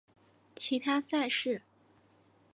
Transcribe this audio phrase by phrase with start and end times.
[0.55, 1.61] 其他赛事